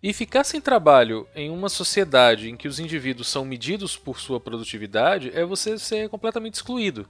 E 0.00 0.12
ficar 0.12 0.44
sem 0.44 0.60
trabalho 0.60 1.26
em 1.34 1.50
uma 1.50 1.68
sociedade 1.68 2.50
em 2.50 2.56
que 2.56 2.68
os 2.68 2.78
indivíduos 2.78 3.26
são 3.26 3.44
medidos 3.44 3.96
por 3.96 4.20
sua 4.20 4.38
produtividade 4.38 5.32
é 5.34 5.44
você 5.44 5.78
ser 5.78 6.08
completamente 6.08 6.54
excluído. 6.54 7.08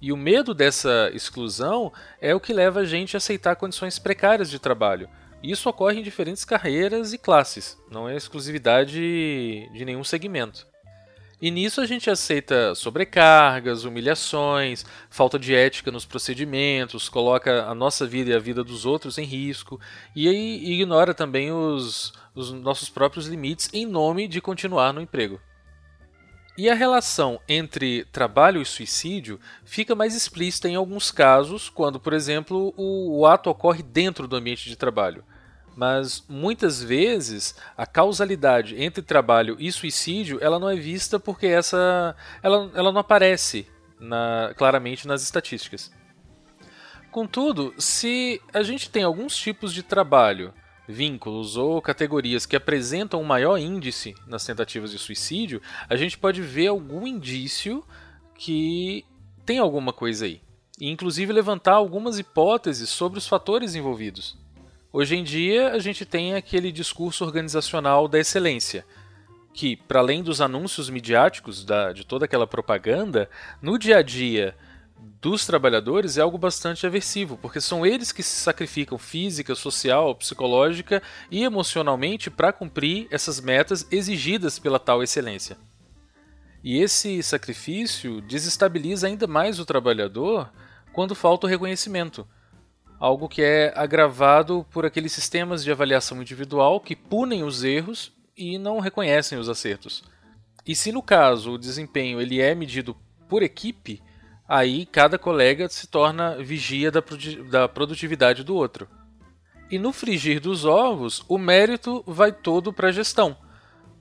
E 0.00 0.12
o 0.12 0.16
medo 0.16 0.54
dessa 0.54 1.10
exclusão 1.12 1.92
é 2.20 2.34
o 2.34 2.40
que 2.40 2.52
leva 2.52 2.80
a 2.80 2.84
gente 2.84 3.14
a 3.14 3.18
aceitar 3.18 3.56
condições 3.56 3.98
precárias 3.98 4.48
de 4.48 4.58
trabalho. 4.58 5.08
Isso 5.42 5.68
ocorre 5.68 6.00
em 6.00 6.02
diferentes 6.02 6.44
carreiras 6.44 7.12
e 7.12 7.18
classes, 7.18 7.78
não 7.90 8.08
é 8.08 8.16
exclusividade 8.16 9.68
de 9.72 9.84
nenhum 9.84 10.02
segmento. 10.02 10.66
E 11.40 11.52
nisso 11.52 11.80
a 11.80 11.86
gente 11.86 12.10
aceita 12.10 12.74
sobrecargas, 12.74 13.84
humilhações, 13.84 14.84
falta 15.08 15.38
de 15.38 15.54
ética 15.54 15.92
nos 15.92 16.04
procedimentos, 16.04 17.08
coloca 17.08 17.64
a 17.64 17.74
nossa 17.74 18.04
vida 18.04 18.30
e 18.30 18.34
a 18.34 18.40
vida 18.40 18.64
dos 18.64 18.84
outros 18.84 19.18
em 19.18 19.24
risco 19.24 19.80
e 20.16 20.28
ignora 20.28 21.14
também 21.14 21.52
os, 21.52 22.12
os 22.34 22.50
nossos 22.50 22.88
próprios 22.88 23.26
limites 23.26 23.70
em 23.72 23.86
nome 23.86 24.26
de 24.26 24.40
continuar 24.40 24.92
no 24.92 25.00
emprego. 25.00 25.40
E 26.58 26.68
a 26.68 26.74
relação 26.74 27.40
entre 27.48 28.04
trabalho 28.06 28.60
e 28.60 28.66
suicídio 28.66 29.38
fica 29.64 29.94
mais 29.94 30.16
explícita 30.16 30.68
em 30.68 30.74
alguns 30.74 31.12
casos, 31.12 31.68
quando, 31.68 32.00
por 32.00 32.12
exemplo, 32.12 32.74
o, 32.76 33.20
o, 33.20 33.26
ato 33.26 33.48
ocorre 33.48 33.80
dentro 33.80 34.26
do 34.26 34.34
ambiente 34.34 34.68
de 34.68 34.74
trabalho. 34.74 35.22
Mas 35.78 36.24
muitas 36.28 36.82
vezes 36.82 37.54
a 37.76 37.86
causalidade 37.86 38.74
entre 38.82 39.00
trabalho 39.00 39.56
e 39.60 39.70
suicídio 39.70 40.40
ela 40.40 40.58
não 40.58 40.68
é 40.68 40.74
vista 40.74 41.20
porque 41.20 41.46
essa 41.46 42.16
ela, 42.42 42.68
ela 42.74 42.90
não 42.90 43.00
aparece 43.00 43.64
na, 44.00 44.52
claramente 44.56 45.06
nas 45.06 45.22
estatísticas. 45.22 45.92
Contudo, 47.12 47.72
se 47.78 48.42
a 48.52 48.64
gente 48.64 48.90
tem 48.90 49.04
alguns 49.04 49.36
tipos 49.36 49.72
de 49.72 49.84
trabalho 49.84 50.52
vínculos 50.88 51.56
ou 51.56 51.80
categorias 51.80 52.44
que 52.44 52.56
apresentam 52.56 53.20
um 53.20 53.24
maior 53.24 53.56
índice 53.56 54.16
nas 54.26 54.44
tentativas 54.44 54.90
de 54.90 54.98
suicídio, 54.98 55.62
a 55.88 55.94
gente 55.94 56.18
pode 56.18 56.42
ver 56.42 56.66
algum 56.66 57.06
indício 57.06 57.84
que 58.34 59.04
tem 59.46 59.60
alguma 59.60 59.92
coisa 59.92 60.24
aí. 60.24 60.42
E 60.80 60.90
inclusive 60.90 61.32
levantar 61.32 61.74
algumas 61.74 62.18
hipóteses 62.18 62.88
sobre 62.88 63.18
os 63.20 63.28
fatores 63.28 63.76
envolvidos. 63.76 64.36
Hoje 64.90 65.16
em 65.16 65.22
dia, 65.22 65.72
a 65.72 65.78
gente 65.78 66.06
tem 66.06 66.34
aquele 66.34 66.72
discurso 66.72 67.22
organizacional 67.22 68.08
da 68.08 68.18
excelência, 68.18 68.86
que, 69.52 69.76
para 69.76 70.00
além 70.00 70.22
dos 70.22 70.40
anúncios 70.40 70.88
midiáticos 70.88 71.62
da, 71.62 71.92
de 71.92 72.06
toda 72.06 72.24
aquela 72.24 72.46
propaganda, 72.46 73.28
no 73.60 73.78
dia 73.78 73.98
a 73.98 74.02
dia 74.02 74.56
dos 75.20 75.44
trabalhadores 75.44 76.16
é 76.16 76.22
algo 76.22 76.38
bastante 76.38 76.86
aversivo, 76.86 77.36
porque 77.36 77.60
são 77.60 77.84
eles 77.84 78.12
que 78.12 78.22
se 78.22 78.40
sacrificam 78.40 78.96
física, 78.96 79.54
social, 79.54 80.14
psicológica 80.14 81.02
e 81.30 81.44
emocionalmente 81.44 82.30
para 82.30 82.50
cumprir 82.50 83.06
essas 83.10 83.42
metas 83.42 83.86
exigidas 83.90 84.58
pela 84.58 84.78
tal 84.78 85.02
excelência. 85.02 85.58
E 86.64 86.80
esse 86.80 87.22
sacrifício 87.22 88.22
desestabiliza 88.22 89.06
ainda 89.06 89.26
mais 89.26 89.60
o 89.60 89.66
trabalhador 89.66 90.50
quando 90.94 91.14
falta 91.14 91.46
o 91.46 91.50
reconhecimento, 91.50 92.26
algo 92.98 93.28
que 93.28 93.42
é 93.42 93.72
agravado 93.76 94.66
por 94.70 94.84
aqueles 94.84 95.12
sistemas 95.12 95.62
de 95.62 95.70
avaliação 95.70 96.20
individual 96.20 96.80
que 96.80 96.96
punem 96.96 97.42
os 97.42 97.62
erros 97.62 98.12
e 98.36 98.58
não 98.58 98.80
reconhecem 98.80 99.38
os 99.38 99.48
acertos. 99.48 100.02
E 100.66 100.74
se 100.74 100.92
no 100.92 101.02
caso 101.02 101.52
o 101.52 101.58
desempenho 101.58 102.20
ele 102.20 102.40
é 102.40 102.54
medido 102.54 102.96
por 103.28 103.42
equipe, 103.42 104.02
aí 104.46 104.86
cada 104.86 105.18
colega 105.18 105.68
se 105.68 105.86
torna 105.86 106.36
vigia 106.42 106.90
da, 106.90 107.02
da 107.50 107.68
produtividade 107.68 108.42
do 108.42 108.54
outro. 108.54 108.88
E 109.70 109.78
no 109.78 109.92
frigir 109.92 110.40
dos 110.40 110.64
ovos, 110.64 111.22
o 111.28 111.36
mérito 111.36 112.02
vai 112.06 112.32
todo 112.32 112.72
para 112.72 112.88
a 112.88 112.92
gestão, 112.92 113.36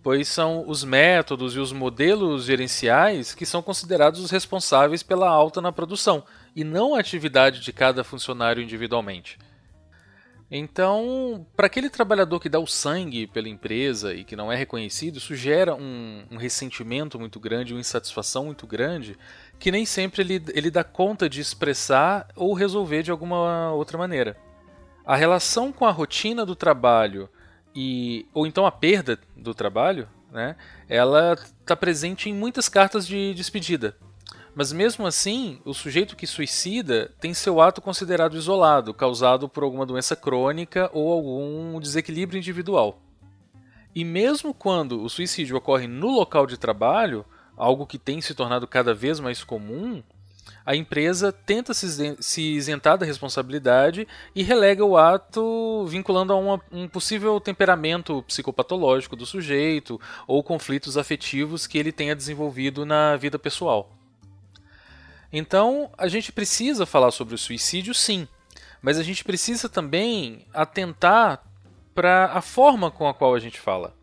pois 0.08 0.30
são 0.30 0.64
os 0.66 0.86
métodos 0.86 1.54
e 1.54 1.60
os 1.60 1.74
modelos 1.74 2.46
gerenciais 2.46 3.36
que 3.36 3.46
são 3.46 3.62
considerados 3.62 4.22
os 4.22 4.32
responsáveis 4.32 5.04
pela 5.04 5.28
alta 5.28 5.60
na 5.60 5.70
produção, 5.70 6.24
e 6.56 6.64
não 6.64 6.96
a 6.96 7.00
atividade 7.02 7.60
de 7.60 7.74
cada 7.74 8.06
funcionário 8.06 8.64
individualmente. 8.64 9.38
Então, 10.50 11.46
para 11.58 11.68
aquele 11.68 11.90
trabalhador 11.90 12.40
que 12.40 12.48
dá 12.48 12.58
o 12.58 12.66
sangue 12.66 13.28
pela 13.28 13.50
empresa 13.50 14.14
e 14.14 14.24
que 14.24 14.34
não 14.34 14.50
é 14.50 14.56
reconhecido, 14.56 15.18
isso 15.18 15.36
gera 15.36 15.76
um, 15.76 16.24
um 16.32 16.38
ressentimento 16.38 17.20
muito 17.20 17.38
grande, 17.38 17.74
uma 17.74 17.82
insatisfação 17.82 18.46
muito 18.46 18.66
grande, 18.66 19.18
que 19.60 19.72
nem 19.72 19.86
sempre 19.86 20.22
ele, 20.22 20.42
ele 20.54 20.72
dá 20.72 20.86
conta 20.86 21.28
de 21.28 21.42
expressar 21.42 22.30
ou 22.34 22.54
resolver 22.54 23.04
de 23.04 23.12
alguma 23.12 23.74
outra 23.74 23.98
maneira. 23.98 24.38
A 25.06 25.18
relação 25.18 25.74
com 25.74 25.86
a 25.86 25.92
rotina 25.92 26.46
do 26.46 26.56
trabalho 26.56 27.30
e 27.80 28.26
ou 28.34 28.48
então 28.48 28.66
a 28.66 28.72
perda 28.72 29.20
do 29.36 29.54
trabalho, 29.54 30.10
né, 30.32 30.56
ela 30.90 31.34
está 31.62 31.76
presente 31.76 32.28
em 32.28 32.34
muitas 32.34 32.68
cartas 32.68 33.06
de 33.06 33.36
despedida. 33.36 33.96
Mas 34.56 34.74
mesmo 34.74 35.06
assim, 35.06 35.62
o 35.64 35.76
sujeito 35.76 36.16
que 36.16 36.26
suicida 36.26 37.12
tem 37.20 37.36
seu 37.36 37.62
ato 37.62 37.80
considerado 37.80 38.36
isolado, 38.36 38.96
causado 38.96 39.48
por 39.48 39.62
alguma 39.62 39.86
doença 39.86 40.16
crônica 40.16 40.90
ou 40.92 41.14
algum 41.14 41.80
desequilíbrio 41.80 42.40
individual. 42.40 43.00
E 43.94 44.04
mesmo 44.04 44.56
quando 44.56 45.04
o 45.04 45.08
suicídio 45.08 45.56
ocorre 45.56 45.86
no 45.86 46.08
local 46.08 46.48
de 46.48 46.58
trabalho, 46.58 47.24
algo 47.56 47.86
que 47.86 48.00
tem 48.00 48.20
se 48.22 48.34
tornado 48.34 48.68
cada 48.68 48.96
vez 48.96 49.20
mais 49.20 49.44
comum, 49.44 50.02
a 50.68 50.76
empresa 50.76 51.32
tenta 51.32 51.74
se 51.74 52.42
isentar 52.42 52.98
da 52.98 53.06
responsabilidade 53.06 54.06
e 54.36 54.44
relega 54.44 54.84
o 54.84 54.98
ato 54.98 55.86
vinculando 55.88 56.34
a 56.34 56.36
uma, 56.36 56.62
um 56.70 56.90
possível 56.90 57.40
temperamento 57.40 58.22
psicopatológico 58.24 59.16
do 59.16 59.26
sujeito 59.26 59.98
ou 60.28 60.44
conflitos 60.44 60.98
afetivos 60.98 61.66
que 61.66 61.78
ele 61.78 61.94
tenha 61.94 62.14
desenvolvido 62.14 62.86
na 62.86 63.16
vida 63.16 63.40
pessoal. 63.40 63.96
Então, 65.32 65.90
a 65.98 66.10
gente 66.10 66.34
precisa 66.34 66.86
falar 66.86 67.12
sobre 67.12 67.34
o 67.34 67.38
suicídio, 67.38 67.94
sim, 67.94 68.28
mas 68.82 69.00
a 69.00 69.04
gente 69.04 69.24
precisa 69.24 69.70
também 69.70 70.46
atentar 70.54 71.44
para 71.96 72.26
a 72.34 72.42
forma 72.42 72.92
com 72.92 73.08
a 73.08 73.14
qual 73.14 73.34
a 73.34 73.40
gente 73.40 73.58
fala. 73.58 73.96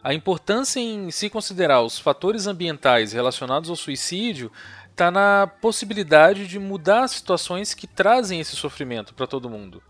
A 0.00 0.14
importância 0.14 0.78
em 0.78 1.10
se 1.10 1.28
considerar 1.28 1.82
os 1.82 1.98
fatores 1.98 2.46
ambientais 2.46 3.12
relacionados 3.12 3.68
ao 3.68 3.74
suicídio 3.74 4.50
está 4.98 5.12
na 5.12 5.46
possibilidade 5.46 6.48
de 6.48 6.58
mudar 6.58 7.06
situações 7.06 7.72
que 7.72 7.86
trazem 7.86 8.40
esse 8.40 8.56
sofrimento 8.56 9.14
para 9.14 9.28
todo 9.28 9.48
mundo. 9.48 9.80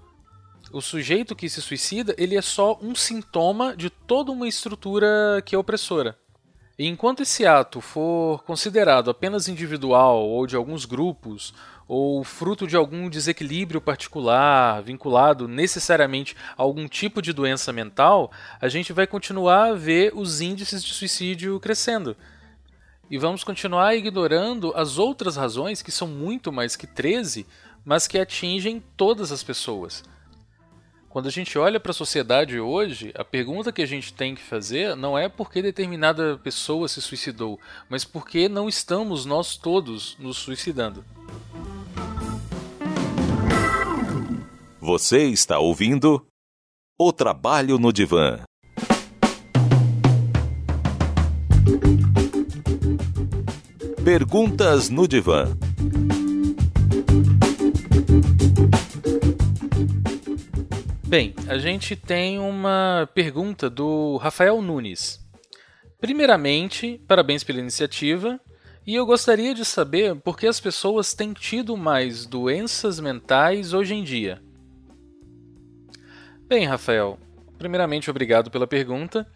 O 0.70 0.82
sujeito 0.82 1.34
que 1.34 1.48
se 1.48 1.62
suicida, 1.62 2.14
ele 2.18 2.36
é 2.36 2.42
só 2.42 2.78
um 2.82 2.94
sintoma 2.94 3.74
de 3.74 3.88
toda 3.88 4.30
uma 4.30 4.46
estrutura 4.46 5.42
que 5.46 5.54
é 5.54 5.58
opressora. 5.58 6.14
E 6.78 6.86
enquanto 6.86 7.22
esse 7.22 7.46
ato 7.46 7.80
for 7.80 8.44
considerado 8.44 9.10
apenas 9.10 9.48
individual 9.48 10.28
ou 10.28 10.46
de 10.46 10.54
alguns 10.54 10.84
grupos, 10.84 11.54
ou 11.88 12.22
fruto 12.22 12.66
de 12.66 12.76
algum 12.76 13.08
desequilíbrio 13.08 13.80
particular, 13.80 14.82
vinculado 14.82 15.48
necessariamente 15.48 16.36
a 16.54 16.62
algum 16.62 16.86
tipo 16.86 17.22
de 17.22 17.32
doença 17.32 17.72
mental, 17.72 18.30
a 18.60 18.68
gente 18.68 18.92
vai 18.92 19.06
continuar 19.06 19.70
a 19.70 19.74
ver 19.74 20.12
os 20.14 20.42
índices 20.42 20.84
de 20.84 20.92
suicídio 20.92 21.58
crescendo. 21.60 22.14
E 23.10 23.16
vamos 23.16 23.42
continuar 23.42 23.96
ignorando 23.96 24.72
as 24.76 24.98
outras 24.98 25.36
razões, 25.36 25.80
que 25.80 25.90
são 25.90 26.06
muito 26.06 26.52
mais 26.52 26.76
que 26.76 26.86
13, 26.86 27.46
mas 27.82 28.06
que 28.06 28.18
atingem 28.18 28.82
todas 28.96 29.32
as 29.32 29.42
pessoas. 29.42 30.04
Quando 31.08 31.26
a 31.26 31.30
gente 31.30 31.58
olha 31.58 31.80
para 31.80 31.90
a 31.90 31.94
sociedade 31.94 32.60
hoje, 32.60 33.10
a 33.16 33.24
pergunta 33.24 33.72
que 33.72 33.80
a 33.80 33.86
gente 33.86 34.12
tem 34.12 34.34
que 34.34 34.42
fazer 34.42 34.94
não 34.94 35.16
é 35.16 35.26
por 35.26 35.50
que 35.50 35.62
determinada 35.62 36.36
pessoa 36.36 36.86
se 36.86 37.00
suicidou, 37.00 37.58
mas 37.88 38.04
por 38.04 38.28
que 38.28 38.46
não 38.46 38.68
estamos 38.68 39.24
nós 39.24 39.56
todos 39.56 40.14
nos 40.18 40.36
suicidando. 40.36 41.02
Você 44.78 45.24
está 45.24 45.58
ouvindo 45.58 46.26
O 46.98 47.10
Trabalho 47.10 47.78
no 47.78 47.90
Divã. 47.90 48.47
Perguntas 54.10 54.88
no 54.88 55.06
Divã. 55.06 55.54
Bem, 61.06 61.34
a 61.46 61.58
gente 61.58 61.94
tem 61.94 62.38
uma 62.38 63.06
pergunta 63.14 63.68
do 63.68 64.16
Rafael 64.16 64.62
Nunes. 64.62 65.20
Primeiramente, 66.00 66.98
parabéns 67.06 67.44
pela 67.44 67.60
iniciativa. 67.60 68.40
E 68.86 68.94
eu 68.94 69.04
gostaria 69.04 69.52
de 69.52 69.62
saber 69.62 70.16
por 70.16 70.38
que 70.38 70.46
as 70.46 70.58
pessoas 70.58 71.12
têm 71.12 71.34
tido 71.34 71.76
mais 71.76 72.24
doenças 72.24 72.98
mentais 72.98 73.74
hoje 73.74 73.92
em 73.92 74.02
dia. 74.02 74.40
Bem, 76.48 76.64
Rafael, 76.64 77.18
primeiramente 77.58 78.10
obrigado 78.10 78.50
pela 78.50 78.66
pergunta. 78.66 79.26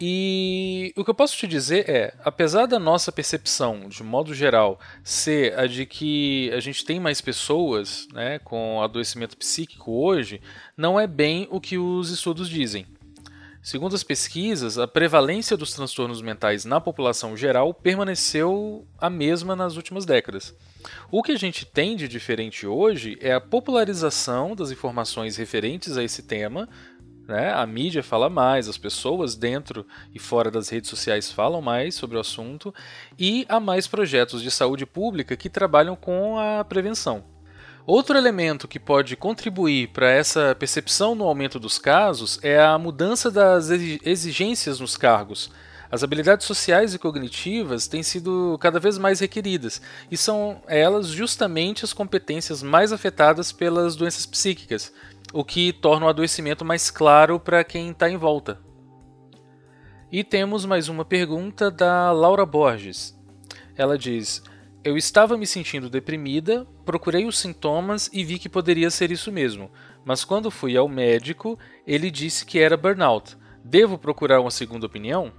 E 0.00 0.92
o 0.96 1.04
que 1.04 1.10
eu 1.10 1.14
posso 1.14 1.36
te 1.36 1.46
dizer 1.46 1.88
é, 1.88 2.14
apesar 2.24 2.66
da 2.66 2.78
nossa 2.78 3.10
percepção, 3.10 3.88
de 3.88 4.02
modo 4.02 4.34
geral, 4.34 4.78
ser 5.02 5.58
a 5.58 5.66
de 5.66 5.86
que 5.86 6.50
a 6.52 6.60
gente 6.60 6.84
tem 6.84 7.00
mais 7.00 7.20
pessoas 7.20 8.06
né, 8.12 8.38
com 8.40 8.82
adoecimento 8.82 9.36
psíquico 9.36 9.92
hoje, 9.92 10.40
não 10.76 11.00
é 11.00 11.06
bem 11.06 11.48
o 11.50 11.60
que 11.60 11.78
os 11.78 12.10
estudos 12.10 12.48
dizem. 12.48 12.86
Segundo 13.62 13.94
as 13.94 14.02
pesquisas, 14.02 14.76
a 14.76 14.88
prevalência 14.88 15.56
dos 15.56 15.72
transtornos 15.72 16.20
mentais 16.20 16.64
na 16.64 16.80
população 16.80 17.36
geral 17.36 17.72
permaneceu 17.72 18.84
a 18.98 19.08
mesma 19.08 19.54
nas 19.54 19.76
últimas 19.76 20.04
décadas. 20.04 20.52
O 21.12 21.22
que 21.22 21.30
a 21.30 21.38
gente 21.38 21.64
tem 21.64 21.94
de 21.94 22.08
diferente 22.08 22.66
hoje 22.66 23.16
é 23.20 23.32
a 23.32 23.40
popularização 23.40 24.56
das 24.56 24.72
informações 24.72 25.36
referentes 25.36 25.96
a 25.96 26.02
esse 26.02 26.24
tema 26.24 26.68
né? 27.26 27.52
A 27.52 27.66
mídia 27.66 28.02
fala 28.02 28.28
mais, 28.28 28.68
as 28.68 28.76
pessoas 28.76 29.34
dentro 29.34 29.86
e 30.14 30.18
fora 30.18 30.50
das 30.50 30.68
redes 30.68 30.90
sociais 30.90 31.30
falam 31.30 31.62
mais 31.62 31.94
sobre 31.94 32.16
o 32.16 32.20
assunto 32.20 32.74
e 33.18 33.46
há 33.48 33.60
mais 33.60 33.86
projetos 33.86 34.42
de 34.42 34.50
saúde 34.50 34.84
pública 34.84 35.36
que 35.36 35.48
trabalham 35.48 35.96
com 35.96 36.38
a 36.38 36.64
prevenção. 36.64 37.24
Outro 37.84 38.16
elemento 38.16 38.68
que 38.68 38.78
pode 38.78 39.16
contribuir 39.16 39.88
para 39.88 40.08
essa 40.08 40.54
percepção 40.56 41.16
no 41.16 41.24
aumento 41.24 41.58
dos 41.58 41.78
casos 41.78 42.38
é 42.42 42.60
a 42.60 42.78
mudança 42.78 43.28
das 43.28 43.70
exigências 43.70 44.78
nos 44.78 44.96
cargos. 44.96 45.50
As 45.90 46.02
habilidades 46.02 46.46
sociais 46.46 46.94
e 46.94 46.98
cognitivas 46.98 47.86
têm 47.86 48.02
sido 48.02 48.56
cada 48.60 48.80
vez 48.80 48.96
mais 48.96 49.20
requeridas, 49.20 49.82
e 50.10 50.16
são 50.16 50.62
elas 50.66 51.08
justamente 51.08 51.84
as 51.84 51.92
competências 51.92 52.62
mais 52.62 52.92
afetadas 52.94 53.52
pelas 53.52 53.94
doenças 53.94 54.24
psíquicas, 54.24 54.90
o 55.32 55.44
que 55.44 55.72
torna 55.72 56.06
o 56.06 56.08
adoecimento 56.08 56.64
mais 56.64 56.90
claro 56.90 57.40
para 57.40 57.64
quem 57.64 57.90
está 57.90 58.08
em 58.10 58.16
volta. 58.16 58.60
E 60.10 60.22
temos 60.22 60.66
mais 60.66 60.88
uma 60.88 61.04
pergunta 61.04 61.70
da 61.70 62.12
Laura 62.12 62.44
Borges. 62.44 63.18
Ela 63.74 63.96
diz: 63.96 64.42
Eu 64.84 64.96
estava 64.96 65.38
me 65.38 65.46
sentindo 65.46 65.88
deprimida, 65.88 66.66
procurei 66.84 67.24
os 67.24 67.38
sintomas 67.38 68.10
e 68.12 68.22
vi 68.22 68.38
que 68.38 68.48
poderia 68.48 68.90
ser 68.90 69.10
isso 69.10 69.32
mesmo, 69.32 69.70
mas 70.04 70.24
quando 70.24 70.50
fui 70.50 70.76
ao 70.76 70.86
médico, 70.86 71.58
ele 71.86 72.10
disse 72.10 72.44
que 72.44 72.58
era 72.58 72.76
burnout. 72.76 73.36
Devo 73.64 73.96
procurar 73.96 74.40
uma 74.40 74.50
segunda 74.50 74.86
opinião? 74.86 75.32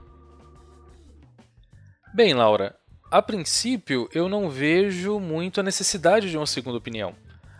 Bem, 2.15 2.33
Laura, 2.33 2.75
a 3.11 3.21
princípio 3.21 4.09
eu 4.13 4.27
não 4.27 4.49
vejo 4.49 5.19
muito 5.19 5.59
a 5.59 5.63
necessidade 5.63 6.31
de 6.31 6.37
uma 6.37 6.47
segunda 6.47 6.77
opinião. 6.77 7.13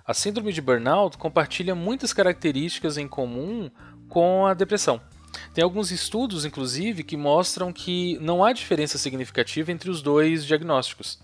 A 0.05 0.13
síndrome 0.13 0.51
de 0.51 0.59
burnout 0.59 1.17
compartilha 1.17 1.73
muitas 1.73 2.11
características 2.11 2.97
em 2.97 3.07
comum 3.07 3.71
com 4.09 4.45
a 4.45 4.53
depressão. 4.53 4.99
Tem 5.53 5.63
alguns 5.63 5.91
estudos, 5.91 6.43
inclusive, 6.43 7.03
que 7.03 7.15
mostram 7.15 7.71
que 7.71 8.17
não 8.19 8.43
há 8.43 8.51
diferença 8.51 8.97
significativa 8.97 9.71
entre 9.71 9.89
os 9.89 10.01
dois 10.01 10.45
diagnósticos. 10.45 11.19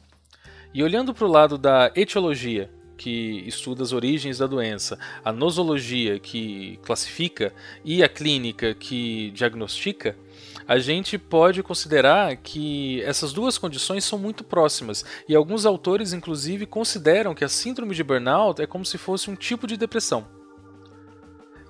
E 0.73 0.81
olhando 0.81 1.13
para 1.13 1.25
o 1.25 1.31
lado 1.31 1.57
da 1.57 1.91
etiologia, 1.93 2.71
que 2.97 3.43
estuda 3.45 3.83
as 3.83 3.91
origens 3.91 4.37
da 4.37 4.47
doença, 4.47 4.97
a 5.25 5.31
nosologia, 5.33 6.17
que 6.17 6.79
classifica, 6.83 7.53
e 7.83 8.01
a 8.01 8.07
clínica, 8.07 8.73
que 8.73 9.31
diagnostica, 9.31 10.15
a 10.69 10.77
gente 10.77 11.17
pode 11.17 11.63
considerar 11.63 12.37
que 12.37 13.01
essas 13.01 13.33
duas 13.33 13.57
condições 13.57 14.05
são 14.05 14.19
muito 14.19 14.43
próximas, 14.43 15.03
e 15.27 15.35
alguns 15.35 15.65
autores, 15.65 16.13
inclusive, 16.13 16.67
consideram 16.67 17.33
que 17.33 17.43
a 17.43 17.49
síndrome 17.49 17.95
de 17.95 18.03
burnout 18.03 18.61
é 18.61 18.67
como 18.67 18.85
se 18.85 18.95
fosse 18.95 19.31
um 19.31 19.35
tipo 19.35 19.65
de 19.65 19.75
depressão. 19.75 20.27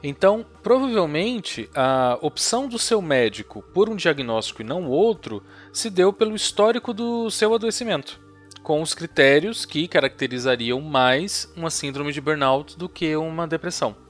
Então, 0.04 0.46
provavelmente, 0.62 1.70
a 1.74 2.20
opção 2.22 2.68
do 2.68 2.78
seu 2.78 3.02
médico 3.02 3.64
por 3.74 3.90
um 3.90 3.96
diagnóstico 3.96 4.64
e 4.64 4.66
não 4.66 4.90
outro 4.90 5.42
se 5.72 5.90
deu 5.90 6.12
pelo 6.12 6.36
histórico 6.36 6.94
do 6.94 7.32
seu 7.32 7.54
adoecimento, 7.54 8.20
com 8.62 8.82
os 8.82 8.94
critérios 8.94 9.66
que 9.66 9.88
caracterizariam 9.88 10.82
mais 10.82 11.50
uma 11.56 11.70
síndrome 11.70 12.12
de 12.12 12.20
burnout 12.20 12.78
do 12.78 12.90
que 12.90 13.16
uma 13.16 13.48
depressão. 13.48 14.09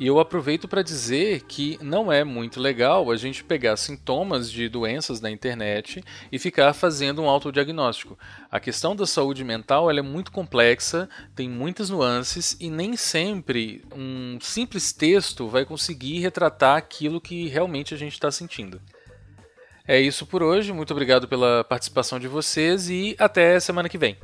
E 0.00 0.06
eu 0.06 0.20
aproveito 0.20 0.68
para 0.68 0.80
dizer 0.80 1.42
que 1.42 1.76
não 1.82 2.12
é 2.12 2.22
muito 2.22 2.60
legal 2.60 3.10
a 3.10 3.16
gente 3.16 3.42
pegar 3.42 3.76
sintomas 3.76 4.48
de 4.48 4.68
doenças 4.68 5.20
na 5.20 5.28
internet 5.28 6.04
e 6.30 6.38
ficar 6.38 6.72
fazendo 6.72 7.20
um 7.20 7.28
autodiagnóstico. 7.28 8.16
A 8.48 8.60
questão 8.60 8.94
da 8.94 9.04
saúde 9.06 9.42
mental 9.42 9.90
é 9.90 10.00
muito 10.00 10.30
complexa, 10.30 11.08
tem 11.34 11.48
muitas 11.48 11.90
nuances 11.90 12.56
e 12.60 12.70
nem 12.70 12.96
sempre 12.96 13.84
um 13.92 14.38
simples 14.40 14.92
texto 14.92 15.48
vai 15.48 15.64
conseguir 15.64 16.20
retratar 16.20 16.76
aquilo 16.76 17.20
que 17.20 17.48
realmente 17.48 17.92
a 17.92 17.96
gente 17.96 18.12
está 18.12 18.30
sentindo. 18.30 18.80
É 19.84 20.00
isso 20.00 20.24
por 20.26 20.44
hoje, 20.44 20.72
muito 20.72 20.92
obrigado 20.92 21.26
pela 21.26 21.64
participação 21.64 22.20
de 22.20 22.28
vocês 22.28 22.88
e 22.88 23.16
até 23.18 23.58
semana 23.58 23.88
que 23.88 23.98
vem. 23.98 24.16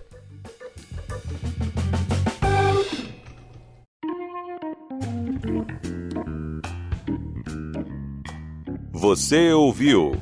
Você 9.05 9.53
ouviu 9.53 10.13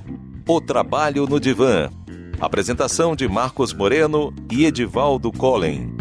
O 0.45 0.61
Trabalho 0.61 1.25
no 1.25 1.39
Divã. 1.39 1.89
Apresentação 2.41 3.15
de 3.15 3.29
Marcos 3.29 3.73
Moreno 3.73 4.35
e 4.51 4.65
Edivaldo 4.65 5.31
Collen. 5.31 5.92